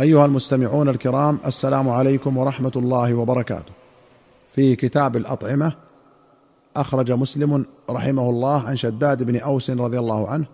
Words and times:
أيها 0.00 0.26
المستمعون 0.26 0.88
الكرام 0.88 1.38
السلام 1.46 1.88
عليكم 1.88 2.36
ورحمة 2.36 2.72
الله 2.76 3.14
وبركاته. 3.14 3.72
في 4.54 4.76
كتاب 4.76 5.16
الأطعمة 5.16 5.72
أخرج 6.76 7.12
مسلم 7.12 7.66
رحمه 7.90 8.30
الله 8.30 8.62
عن 8.62 8.76
شداد 8.76 9.22
بن 9.22 9.36
أوس 9.36 9.70
رضي 9.70 9.98
الله 9.98 10.28
عنه 10.28 10.46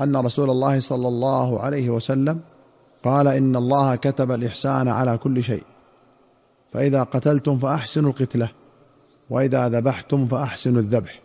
أن 0.00 0.16
رسول 0.16 0.50
الله 0.50 0.80
صلى 0.80 1.08
الله 1.08 1.60
عليه 1.60 1.90
وسلم 1.90 2.40
قال 3.04 3.28
إن 3.28 3.56
الله 3.56 3.96
كتب 3.96 4.32
الإحسان 4.32 4.88
على 4.88 5.18
كل 5.18 5.42
شيء. 5.42 5.62
فإذا 6.72 7.02
قتلتم 7.02 7.58
فأحسنوا 7.58 8.10
القتلة 8.10 8.48
وإذا 9.30 9.68
ذبحتم 9.68 10.26
فأحسنوا 10.26 10.80
الذبح. 10.80 11.20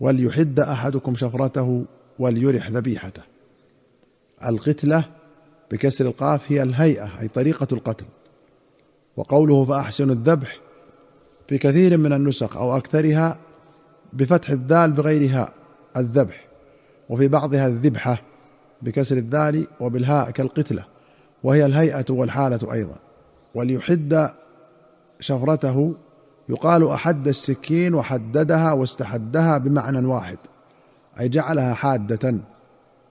وليحد 0.00 0.60
أحدكم 0.60 1.14
شفرته 1.14 1.84
وليرح 2.18 2.70
ذبيحته. 2.70 3.22
القتلة 4.46 5.04
بكسر 5.70 6.06
القاف 6.06 6.52
هي 6.52 6.62
الهيئة 6.62 7.10
أي 7.20 7.28
طريقة 7.28 7.68
القتل. 7.72 8.04
وقوله 9.16 9.64
فأحسنوا 9.64 10.14
الذبح 10.14 10.58
في 11.48 11.58
كثير 11.58 11.96
من 11.96 12.12
النسخ 12.12 12.56
أو 12.56 12.76
أكثرها 12.76 13.38
بفتح 14.12 14.50
الذال 14.50 14.92
بغير 14.92 15.30
هاء 15.30 15.52
الذبح 15.96 16.44
وفي 17.08 17.28
بعضها 17.28 17.66
الذبحة 17.66 18.22
بكسر 18.82 19.16
الذال 19.16 19.66
وبالهاء 19.80 20.30
كالقتلة 20.30 20.84
وهي 21.42 21.66
الهيئة 21.66 22.04
والحالة 22.10 22.72
أيضا. 22.72 22.96
وليحد 23.54 24.30
شفرته 25.20 25.94
يقال 26.48 26.88
أحد 26.88 27.28
السكين 27.28 27.94
وحددها 27.94 28.72
واستحدها 28.72 29.58
بمعنى 29.58 30.06
واحد 30.06 30.38
أي 31.20 31.28
جعلها 31.28 31.74
حادة 31.74 32.34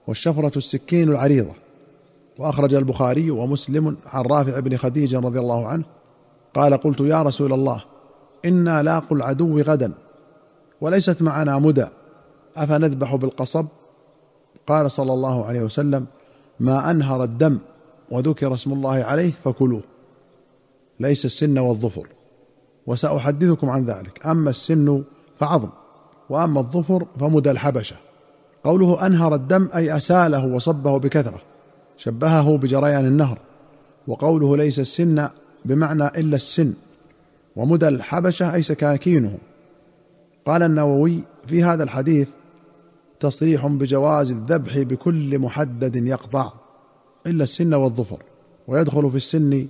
والشفرة 0.06 0.58
السكين 0.58 1.08
العريضة. 1.08 1.65
وأخرج 2.38 2.74
البخاري 2.74 3.30
ومسلم 3.30 3.96
عن 4.06 4.22
رافع 4.22 4.60
بن 4.60 4.76
خديج 4.76 5.14
رضي 5.14 5.38
الله 5.38 5.66
عنه 5.66 5.84
قال 6.54 6.74
قلت 6.74 7.00
يا 7.00 7.22
رسول 7.22 7.52
الله 7.52 7.84
إنا 8.44 8.82
لاقوا 8.82 9.16
العدو 9.16 9.60
غدا 9.60 9.92
وليست 10.80 11.22
معنا 11.22 11.58
مدى 11.58 11.86
أفنذبح 12.56 13.14
بالقصب؟ 13.14 13.66
قال 14.66 14.90
صلى 14.90 15.12
الله 15.12 15.44
عليه 15.44 15.60
وسلم 15.60 16.06
ما 16.60 16.90
أنهر 16.90 17.24
الدم 17.24 17.58
وذكر 18.10 18.54
اسم 18.54 18.72
الله 18.72 19.04
عليه 19.04 19.32
فكلوه 19.44 19.82
ليس 21.00 21.24
السن 21.24 21.58
والظفر 21.58 22.08
وسأحدثكم 22.86 23.70
عن 23.70 23.84
ذلك 23.84 24.26
أما 24.26 24.50
السن 24.50 25.04
فعظم 25.38 25.68
وأما 26.30 26.60
الظفر 26.60 27.06
فمدى 27.20 27.50
الحبشة 27.50 27.96
قوله 28.64 29.06
أنهر 29.06 29.34
الدم 29.34 29.68
أي 29.74 29.96
أساله 29.96 30.46
وصبه 30.46 30.98
بكثرة 30.98 31.40
شبهه 31.96 32.56
بجريان 32.56 33.06
النهر 33.06 33.38
وقوله 34.06 34.56
ليس 34.56 34.80
السن 34.80 35.28
بمعنى 35.64 36.06
إلا 36.06 36.36
السن 36.36 36.72
ومدى 37.56 37.88
الحبشة 37.88 38.54
أي 38.54 38.62
سكاكينهم 38.62 39.38
قال 40.46 40.62
النووي 40.62 41.20
في 41.46 41.64
هذا 41.64 41.84
الحديث 41.84 42.28
تصريح 43.20 43.66
بجواز 43.66 44.30
الذبح 44.30 44.78
بكل 44.78 45.38
محدد 45.38 45.96
يقطع 45.96 46.52
إلا 47.26 47.42
السن 47.42 47.74
والظفر 47.74 48.22
ويدخل 48.68 49.10
في 49.10 49.16
السن 49.16 49.66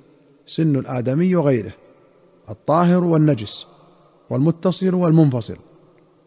سن 0.46 0.76
الآدمي 0.76 1.36
وغيره 1.36 1.72
الطاهر 2.50 3.04
والنجس 3.04 3.66
والمتصل 4.30 4.94
والمنفصل 4.94 5.56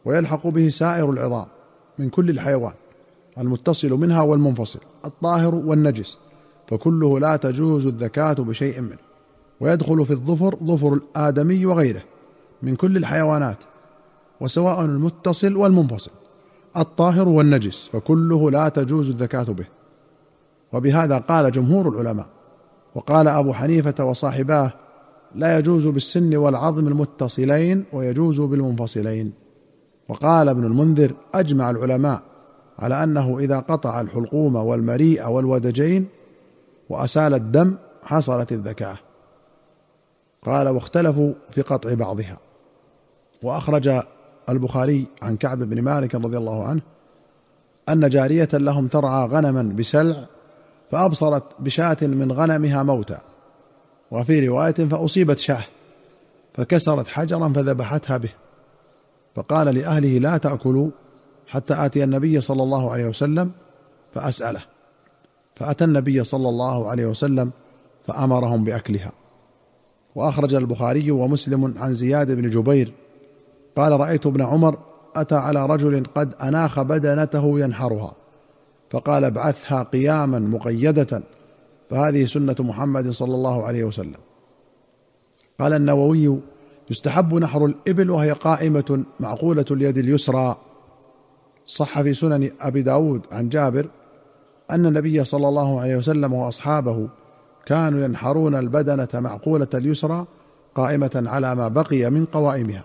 ويلحق 0.05 0.47
به 0.47 0.69
سائر 0.69 1.09
العظام 1.09 1.45
من 1.99 2.09
كل 2.09 2.29
الحيوان. 2.29 2.73
المتصل 3.39 3.89
منها 3.89 4.21
والمنفصل 4.21 4.79
الطاهر 5.05 5.55
والنجس 5.55 6.17
فكله 6.67 7.19
لا 7.19 7.35
تجوز 7.35 7.87
الذكاة 7.87 8.33
بشيء 8.33 8.81
منه 8.81 8.97
ويدخل 9.59 10.05
في 10.05 10.11
الظفر 10.11 10.57
ظفر 10.63 10.93
الآدمي 10.93 11.65
وغيره 11.65 12.03
من 12.63 12.75
كل 12.75 12.97
الحيوانات 12.97 13.57
وسواء 14.41 14.85
المتصل 14.85 15.57
والمنفصل 15.57 16.11
الطاهر 16.77 17.27
والنجس 17.27 17.89
فكله 17.93 18.51
لا 18.51 18.69
تجوز 18.69 19.09
الذكاة 19.09 19.43
به. 19.43 19.65
وبهذا 20.73 21.17
قال 21.17 21.51
جمهور 21.51 21.89
العلماء 21.89 22.27
وقال 22.95 23.27
أبو 23.27 23.53
حنيفة 23.53 24.05
وصاحباه 24.05 24.71
لا 25.35 25.57
يجوز 25.57 25.87
بالسن 25.87 26.35
والعظم 26.35 26.87
المتصلين 26.87 27.85
ويجوز 27.93 28.41
بالمنفصلين. 28.41 29.33
وقال 30.09 30.49
ابن 30.49 30.65
المنذر 30.65 31.13
أجمع 31.33 31.69
العلماء 31.69 32.28
على 32.79 33.03
أنه 33.03 33.39
إذا 33.39 33.59
قطع 33.59 34.01
الحلقوم 34.01 34.55
والمريء 34.55 35.27
والودجين 35.27 36.07
وأسال 36.89 37.33
الدم 37.33 37.75
حصلت 38.03 38.51
الذكاه 38.51 38.97
قال 40.45 40.67
واختلفوا 40.67 41.33
في 41.49 41.61
قطع 41.61 41.93
بعضها. 41.93 42.37
وأخرج 43.43 44.01
البخاري 44.49 45.05
عن 45.21 45.37
كعب 45.37 45.59
بن 45.59 45.81
مالك 45.81 46.15
رضي 46.15 46.37
الله 46.37 46.63
عنه 46.63 46.81
أن 47.89 48.09
جارية 48.09 48.49
لهم 48.53 48.87
ترعى 48.87 49.27
غنما 49.27 49.61
بسلع 49.61 50.25
فأبصرت 50.91 51.43
بشاة 51.59 51.97
من 52.01 52.31
غنمها 52.31 52.83
موتى. 52.83 53.17
وفي 54.11 54.47
رواية 54.47 54.71
فأصيبت 54.73 55.39
شاة 55.39 55.63
فكسرت 56.53 57.07
حجرا 57.07 57.49
فذبحتها 57.49 58.17
به. 58.17 58.29
فقال 59.35 59.75
لأهله 59.75 60.19
لا 60.19 60.37
تأكلوا 60.37 60.89
حتى 61.49 61.85
آتي 61.85 62.03
النبي 62.03 62.41
صلى 62.41 62.63
الله 62.63 62.91
عليه 62.91 63.05
وسلم 63.05 63.51
فأسأله. 64.13 64.61
فأتى 65.55 65.83
النبي 65.83 66.23
صلى 66.23 66.49
الله 66.49 66.89
عليه 66.89 67.05
وسلم 67.05 67.51
فأمرهم 68.03 68.63
بأكلها. 68.63 69.11
وأخرج 70.15 70.55
البخاري 70.55 71.11
ومسلم 71.11 71.75
عن 71.77 71.93
زياد 71.93 72.31
بن 72.31 72.49
جبير. 72.49 72.93
قال 73.77 73.99
رأيت 73.99 74.25
ابن 74.25 74.41
عمر 74.41 74.77
أتى 75.15 75.35
على 75.35 75.65
رجل 75.65 76.03
قد 76.15 76.35
أناخ 76.41 76.81
بدنته 76.81 77.59
ينحرها. 77.59 78.13
فقال 78.89 79.23
ابعثها 79.23 79.83
قياما 79.83 80.39
مقيدة. 80.39 81.21
فهذه 81.89 82.25
سنة 82.25 82.55
محمد 82.59 83.09
صلى 83.09 83.35
الله 83.35 83.63
عليه 83.63 83.83
وسلم. 83.83 84.19
قال 85.59 85.73
النووي 85.73 86.39
يستحب 86.89 87.33
نحر 87.33 87.65
الإبل 87.65 88.11
وهي 88.11 88.31
قائمة 88.31 89.03
معقولة 89.19 89.65
اليد 89.71 89.97
اليسرى. 89.97 90.57
صح 91.69 92.01
في 92.01 92.13
سنن 92.13 92.51
أبي 92.61 92.81
داود 92.81 93.21
عن 93.31 93.49
جابر 93.49 93.87
أن 94.71 94.85
النبي 94.85 95.25
صلى 95.25 95.47
الله 95.47 95.81
عليه 95.81 95.95
وسلم 95.95 96.33
وأصحابه 96.33 97.07
كانوا 97.65 98.03
ينحرون 98.03 98.55
البدنة 98.55 99.07
معقولة 99.13 99.67
اليسرى 99.73 100.25
قائمة 100.75 101.23
على 101.25 101.55
ما 101.55 101.67
بقي 101.67 102.09
من 102.09 102.25
قوائمها. 102.25 102.83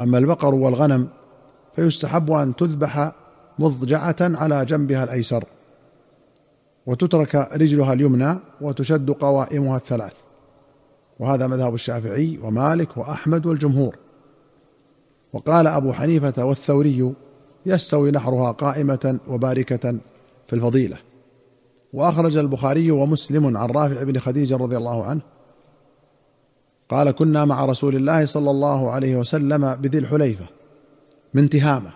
أما 0.00 0.18
البقر 0.18 0.54
والغنم 0.54 1.08
فيستحب 1.76 2.30
أن 2.30 2.56
تذبح 2.56 3.12
مضجعة 3.58 4.16
على 4.20 4.64
جنبها 4.64 5.04
الأيسر 5.04 5.44
وتترك 6.86 7.34
رجلها 7.34 7.92
اليمنى 7.92 8.38
وتشد 8.60 9.10
قوائمها 9.10 9.76
الثلاث. 9.76 10.14
وهذا 11.18 11.46
مذهب 11.46 11.74
الشافعي 11.74 12.38
ومالك 12.42 12.96
وأحمد 12.96 13.46
والجمهور. 13.46 13.96
وقال 15.32 15.66
أبو 15.66 15.92
حنيفة 15.92 16.44
والثوري 16.44 17.14
يستوي 17.66 18.10
نحرها 18.10 18.52
قائمة 18.52 19.18
وباركة 19.28 19.94
في 20.46 20.52
الفضيلة. 20.52 20.96
وأخرج 21.92 22.36
البخاري 22.36 22.90
ومسلم 22.90 23.56
عن 23.56 23.70
رافع 23.70 24.02
بن 24.02 24.18
خديج 24.18 24.52
رضي 24.52 24.76
الله 24.76 25.04
عنه 25.04 25.20
قال 26.88 27.10
كنا 27.10 27.44
مع 27.44 27.64
رسول 27.64 27.96
الله 27.96 28.24
صلى 28.24 28.50
الله 28.50 28.90
عليه 28.90 29.16
وسلم 29.16 29.74
بذي 29.74 29.98
الحليفة 29.98 30.44
من 31.34 31.50
تهامة 31.50 31.90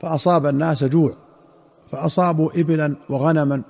فأصاب 0.00 0.46
الناس 0.46 0.84
جوع 0.84 1.14
فأصابوا 1.90 2.50
إبلا 2.54 2.96
وغنما 3.08 3.62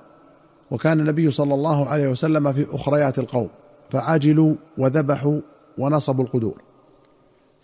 وكان 0.71 0.99
النبي 0.99 1.31
صلى 1.31 1.53
الله 1.53 1.87
عليه 1.87 2.07
وسلم 2.07 2.53
في 2.53 2.67
أخريات 2.71 3.19
القوم 3.19 3.49
فعجلوا 3.91 4.55
وذبحوا 4.77 5.41
ونصبوا 5.77 6.23
القدور. 6.23 6.61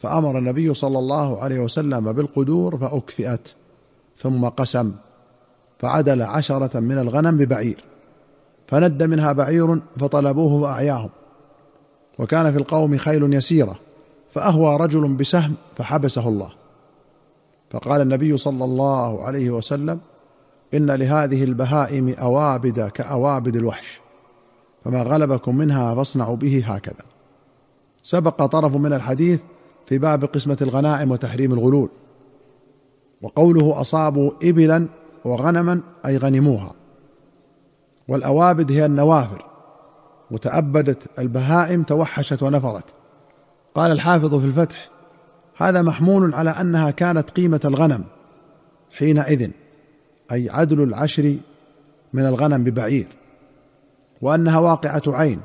فأمر 0.05 0.37
النبي 0.37 0.73
صلى 0.73 0.99
الله 0.99 1.41
عليه 1.41 1.59
وسلم 1.59 2.11
بالقدور 2.11 2.77
فأكفئت 2.77 3.53
ثم 4.17 4.45
قسم 4.45 4.91
فعدل 5.79 6.21
عشرة 6.21 6.79
من 6.79 6.97
الغنم 6.97 7.37
ببعير 7.37 7.83
فند 8.67 9.03
منها 9.03 9.31
بعير 9.31 9.81
فطلبوه 9.99 10.61
فاعياهم 10.61 11.09
وكان 12.19 12.51
في 12.51 12.57
القوم 12.57 12.97
خيل 12.97 13.33
يسيرة 13.33 13.75
فأهوى 14.29 14.75
رجل 14.75 15.13
بسهم 15.13 15.53
فحبسه 15.77 16.27
الله. 16.29 16.51
فقال 17.71 18.01
النبي 18.01 18.37
صلى 18.37 18.63
الله 18.65 19.23
عليه 19.23 19.49
وسلم 19.49 19.99
إن 20.73 20.91
لهذه 20.91 21.43
البهائم 21.43 22.09
أوابد 22.09 22.87
كأوابد 22.87 23.55
الوحش 23.55 24.01
فما 24.83 25.03
غلبكم 25.03 25.55
منها 25.55 25.95
فاصنعوا 25.95 26.35
به 26.35 26.63
هكذا. 26.65 27.05
سبق 28.03 28.45
طرف 28.45 28.75
من 28.75 28.93
الحديث 28.93 29.41
في 29.87 29.97
باب 29.97 30.25
قسمة 30.25 30.57
الغنائم 30.61 31.11
وتحريم 31.11 31.53
الغلول. 31.53 31.89
وقوله 33.21 33.81
أصابوا 33.81 34.31
ابلا 34.43 34.87
وغنما 35.25 35.81
أي 36.05 36.17
غنموها. 36.17 36.71
والأوابد 38.07 38.71
هي 38.71 38.85
النوافر 38.85 39.45
وتأبدت 40.31 41.19
البهائم 41.19 41.83
توحشت 41.83 42.43
ونفرت. 42.43 42.85
قال 43.75 43.91
الحافظ 43.91 44.35
في 44.35 44.45
الفتح 44.45 44.89
هذا 45.57 45.81
محمول 45.81 46.33
على 46.33 46.49
أنها 46.49 46.91
كانت 46.91 47.29
قيمة 47.29 47.61
الغنم 47.65 48.03
حينئذ 48.97 49.49
أي 50.31 50.49
عدل 50.49 50.83
العشر 50.83 51.35
من 52.13 52.25
الغنم 52.25 52.63
ببعير. 52.63 53.07
وأنها 54.21 54.59
واقعة 54.59 55.03
عين. 55.07 55.41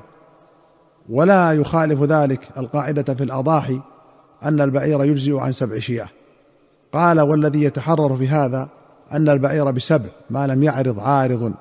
ولا 1.09 1.53
يخالف 1.53 2.03
ذلك 2.03 2.49
القاعدة 2.57 3.15
في 3.15 3.25
الأضاحي 3.25 3.81
أن 4.45 4.61
البعير 4.61 5.05
يجزئ 5.05 5.37
عن 5.37 5.53
سبع 5.53 5.79
شياه. 5.79 6.09
قال 6.93 7.21
والذي 7.21 7.63
يتحرر 7.63 8.17
في 8.17 8.29
هذا 8.29 8.69
أن 9.13 9.29
البعير 9.29 9.71
بسبع 9.71 10.09
ما 10.31 10.47
لم 10.47 10.63
يعرض 10.63 11.01
عارض 11.01 11.53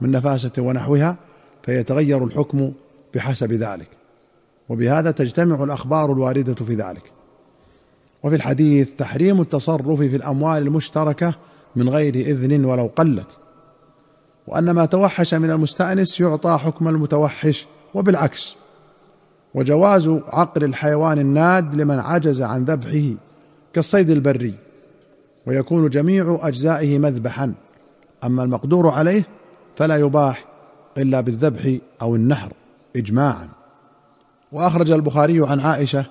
من 0.00 0.10
نفاسة 0.10 0.52
ونحوها 0.58 1.16
فيتغير 1.62 2.24
الحكم 2.24 2.72
بحسب 3.14 3.52
ذلك. 3.52 3.88
وبهذا 4.68 5.10
تجتمع 5.10 5.64
الأخبار 5.64 6.12
الواردة 6.12 6.54
في 6.54 6.74
ذلك. 6.74 7.12
وفي 8.22 8.36
الحديث 8.36 8.94
تحريم 8.94 9.40
التصرف 9.40 9.98
في 9.98 10.16
الأموال 10.16 10.62
المشتركة 10.62 11.34
من 11.76 11.88
غير 11.88 12.14
إذن 12.14 12.64
ولو 12.64 12.90
قلت. 12.96 13.38
وأن 14.46 14.70
ما 14.70 14.86
توحش 14.86 15.34
من 15.34 15.50
المستأنس 15.50 16.20
يعطى 16.20 16.58
حكم 16.58 16.88
المتوحش 16.88 17.66
وبالعكس. 17.94 18.56
وجواز 19.56 20.08
عقل 20.08 20.64
الحيوان 20.64 21.18
الناد 21.18 21.74
لمن 21.74 21.98
عجز 21.98 22.42
عن 22.42 22.64
ذبحه 22.64 23.14
كالصيد 23.72 24.10
البري 24.10 24.54
ويكون 25.46 25.88
جميع 25.88 26.38
أجزائه 26.42 26.98
مذبحا. 26.98 27.52
أما 28.24 28.42
المقدور 28.42 28.88
عليه 28.88 29.26
فلا 29.76 29.96
يباح 29.96 30.44
إلا 30.98 31.20
بالذبح 31.20 31.76
أو 32.02 32.16
النحر 32.16 32.52
اجماعا. 32.96 33.48
وأخرج 34.52 34.90
البخاري 34.90 35.46
عن 35.46 35.60
عائشة 35.60 36.04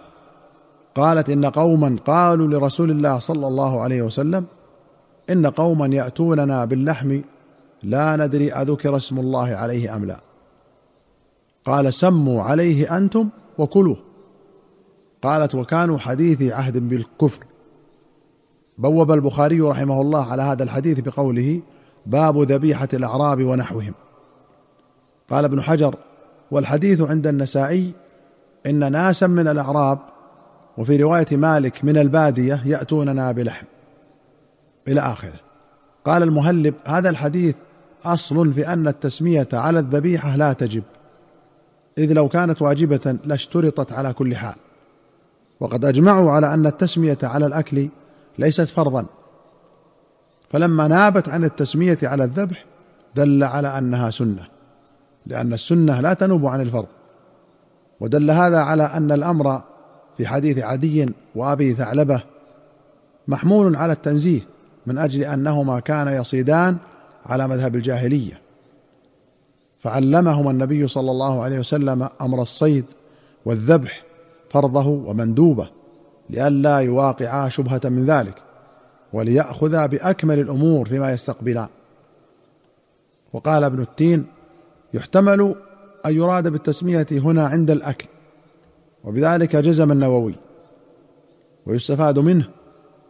قالت 0.95 1.29
إن 1.29 1.45
قوما 1.45 1.97
قالوا 2.05 2.47
لرسول 2.47 2.91
الله 2.91 3.19
صلى 3.19 3.47
الله 3.47 3.81
عليه 3.81 4.01
وسلم 4.01 4.45
إن 5.29 5.47
قوما 5.47 5.87
يأتوننا 5.87 6.65
باللحم 6.65 7.21
لا 7.83 8.15
ندري 8.15 8.53
أذكر 8.53 8.97
اسم 8.97 9.19
الله 9.19 9.55
عليه 9.55 9.95
أم 9.95 10.05
لا. 10.05 10.24
قال 11.65 11.93
سموا 11.93 12.43
عليه 12.43 12.97
أنتم 12.97 13.29
وكلوه. 13.57 13.97
قالت 15.21 15.55
وكانوا 15.55 15.97
حديثي 15.97 16.53
عهد 16.53 16.77
بالكفر. 16.77 17.45
بوب 18.77 19.11
البخاري 19.11 19.61
رحمه 19.61 20.01
الله 20.01 20.31
على 20.31 20.41
هذا 20.41 20.63
الحديث 20.63 20.99
بقوله 20.99 21.61
باب 22.05 22.41
ذبيحة 22.41 22.87
الأعراب 22.93 23.43
ونحوهم. 23.43 23.93
قال 25.29 25.45
ابن 25.45 25.61
حجر 25.61 25.95
والحديث 26.51 27.01
عند 27.01 27.27
النسائي 27.27 27.93
إن 28.65 28.91
ناسا 28.91 29.27
من 29.27 29.47
الأعراب 29.47 29.99
وفي 30.77 30.97
رواية 30.97 31.27
مالك 31.31 31.85
من 31.85 31.97
البادية 31.97 32.61
يأتوننا 32.65 33.31
بلحم. 33.31 33.65
إلى 34.87 35.01
آخره. 35.01 35.39
قال 36.05 36.23
المهلب 36.23 36.73
هذا 36.85 37.09
الحديث 37.09 37.55
أصل 38.05 38.53
في 38.53 38.67
أن 38.67 38.87
التسمية 38.87 39.47
على 39.53 39.79
الذبيحة 39.79 40.35
لا 40.35 40.53
تجب. 40.53 40.83
إذ 41.97 42.13
لو 42.13 42.29
كانت 42.29 42.61
واجبة 42.61 43.17
لاشترطت 43.25 43.91
على 43.91 44.13
كل 44.13 44.35
حال. 44.35 44.55
وقد 45.59 45.85
أجمعوا 45.85 46.31
على 46.31 46.53
أن 46.53 46.65
التسمية 46.65 47.17
على 47.23 47.45
الأكل 47.45 47.89
ليست 48.39 48.69
فرضا. 48.69 49.05
فلما 50.49 50.87
نابت 50.87 51.29
عن 51.29 51.43
التسمية 51.43 51.97
على 52.03 52.23
الذبح 52.23 52.65
دل 53.15 53.43
على 53.43 53.77
أنها 53.77 54.09
سنة 54.09 54.47
لأن 55.25 55.53
السنة 55.53 56.01
لا 56.01 56.13
تنوب 56.13 56.45
عن 56.45 56.61
الفرض. 56.61 56.87
ودل 57.99 58.31
هذا 58.31 58.59
على 58.59 58.83
أن 58.83 59.11
الأمر 59.11 59.61
في 60.17 60.27
حديث 60.27 60.59
عدي 60.59 61.05
وأبي 61.35 61.73
ثعلبة 61.73 62.23
محمول 63.27 63.75
على 63.75 63.93
التنزيه 63.93 64.41
من 64.85 64.97
أجل 64.97 65.23
أنهما 65.23 65.79
كانا 65.79 66.15
يصيدان 66.15 66.77
على 67.25 67.47
مذهب 67.47 67.75
الجاهلية. 67.75 68.44
فعلمهما 69.85 70.51
النبي 70.51 70.87
صلى 70.87 71.11
الله 71.11 71.43
عليه 71.43 71.59
وسلم 71.59 72.09
أمر 72.21 72.41
الصيد 72.41 72.85
والذبح 73.45 74.03
فرضه 74.49 74.87
ومندوبه 74.87 75.69
لئلا 76.29 76.77
يواقعا 76.77 77.49
شبهة 77.49 77.81
من 77.83 78.05
ذلك 78.05 78.35
وليأخذا 79.13 79.85
بأكمل 79.85 80.39
الأمور 80.39 80.87
فيما 80.87 81.11
يستقبلان 81.11 81.67
وقال 83.33 83.63
ابن 83.63 83.81
التين 83.81 84.25
يحتمل 84.93 85.55
أن 86.05 86.15
يراد 86.15 86.47
بالتسمية 86.47 87.07
هنا 87.11 87.47
عند 87.47 87.71
الأكل 87.71 88.07
وبذلك 89.03 89.55
جزم 89.55 89.91
النووي. 89.91 90.35
ويستفاد 91.65 92.19
منه 92.19 92.49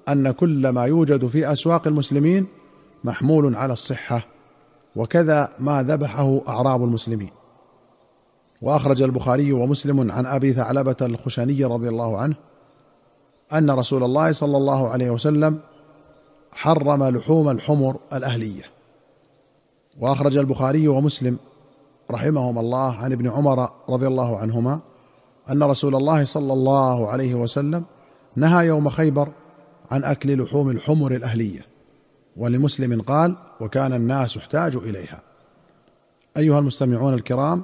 أن 0.10 0.32
كل 0.32 0.70
ما 0.70 0.86
يوجد 0.86 1.28
في 1.28 1.52
أسواق 1.52 1.88
المسلمين 1.88 2.48
محمول 3.04 3.56
على 3.56 3.74
الصحة. 3.74 4.35
وكذا 4.96 5.50
ما 5.60 5.84
ذبحه 5.84 6.42
أعراب 6.48 6.84
المسلمين. 6.84 7.32
وأخرج 8.62 9.02
البخاري 9.02 9.52
ومسلم 9.52 10.12
عن 10.12 10.26
أبي 10.26 10.54
ثعلبة 10.54 10.96
الخشني 11.02 11.64
رضي 11.64 11.90
الله 11.90 12.18
عنه 12.18 12.36
أن 13.54 13.72
رسول 13.72 14.04
الله 14.04 14.32
صلى 14.32 14.58
الله 14.58 14.90
عليه 14.90 15.10
وسلم 15.10 15.60
حرم 16.52 17.04
لحوم 17.04 17.50
الحمر 17.50 17.98
الأهلية. 18.14 18.64
وأخرج 20.00 20.38
البخاري 20.38 20.88
ومسلم 20.88 21.38
رحمهما 22.12 22.62
الله 22.62 22.96
عن 22.96 23.12
ابن 23.12 23.30
عمر 23.30 23.70
رضي 23.90 24.08
الله 24.08 24.38
عنهما 24.38 24.80
أن 25.50 25.64
رسول 25.64 25.96
الله 25.96 26.26
صلى 26.26 26.54
الله 26.54 27.10
عليه 27.10 27.36
وسلم 27.36 27.84
نهى 28.36 28.68
يوم 28.68 28.90
خيبر 28.90 29.30
عن 29.92 30.04
أكل 30.04 30.44
لحوم 30.44 30.70
الحمر 30.70 31.16
الأهلية. 31.16 31.75
ولمسلم 32.38 33.02
قال 33.02 33.36
وكان 33.62 33.94
الناس 33.94 34.38
احتاجوا 34.38 34.82
إليها. 34.82 35.22
أيها 36.38 36.60
المستمعون 36.60 37.14
الكرام 37.14 37.64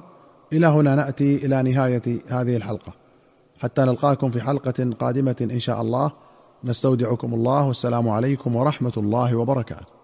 إلى 0.52 0.66
هنا 0.66 0.94
نأتي 0.94 1.36
إلى 1.36 1.62
نهاية 1.62 2.02
هذه 2.28 2.56
الحلقة. 2.56 2.92
حتى 3.58 3.82
نلقاكم 3.82 4.30
في 4.30 4.40
حلقة 4.40 4.90
قادمة 5.00 5.36
إن 5.40 5.58
شاء 5.58 5.82
الله. 5.82 6.12
نستودعكم 6.64 7.34
الله 7.34 7.66
والسلام 7.66 8.08
عليكم 8.08 8.56
ورحمة 8.56 8.92
الله 8.96 9.36
وبركاته. 9.36 10.01